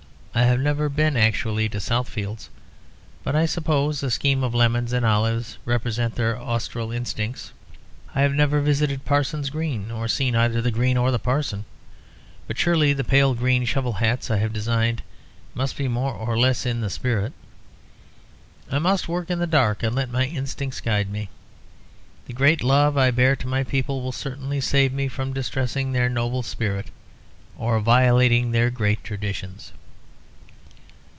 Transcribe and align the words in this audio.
I 0.33 0.43
have 0.45 0.61
never 0.61 0.87
been 0.87 1.17
actually 1.17 1.67
to 1.69 1.79
Southfields, 1.79 2.47
but 3.21 3.35
I 3.35 3.45
suppose 3.45 4.01
a 4.01 4.09
scheme 4.09 4.45
of 4.45 4.55
lemons 4.55 4.93
and 4.93 5.05
olives 5.05 5.57
represent 5.65 6.15
their 6.15 6.39
austral 6.39 6.89
instincts. 6.93 7.51
I 8.15 8.21
have 8.21 8.33
never 8.33 8.61
visited 8.61 9.03
Parson's 9.03 9.49
Green, 9.49 9.91
or 9.91 10.07
seen 10.07 10.33
either 10.33 10.61
the 10.61 10.71
Green 10.71 10.95
or 10.95 11.11
the 11.11 11.19
Parson, 11.19 11.65
but 12.47 12.57
surely 12.57 12.93
the 12.93 13.03
pale 13.03 13.35
green 13.35 13.65
shovel 13.65 13.91
hats 13.91 14.31
I 14.31 14.37
have 14.37 14.53
designed 14.53 15.03
must 15.53 15.75
be 15.75 15.89
more 15.89 16.13
or 16.13 16.39
less 16.39 16.65
in 16.65 16.79
the 16.79 16.89
spirit. 16.89 17.33
I 18.71 18.79
must 18.79 19.09
work 19.09 19.29
in 19.29 19.39
the 19.39 19.45
dark 19.45 19.83
and 19.83 19.93
let 19.93 20.09
my 20.13 20.23
instincts 20.25 20.79
guide 20.79 21.09
me. 21.09 21.27
The 22.27 22.33
great 22.33 22.63
love 22.63 22.97
I 22.97 23.11
bear 23.11 23.35
to 23.35 23.47
my 23.49 23.65
people 23.65 24.01
will 24.01 24.13
certainly 24.13 24.61
save 24.61 24.93
me 24.93 25.09
from 25.09 25.33
distressing 25.33 25.91
their 25.91 26.07
noble 26.07 26.41
spirit 26.41 26.87
or 27.57 27.81
violating 27.81 28.51
their 28.51 28.69
great 28.69 29.03
traditions." 29.03 29.73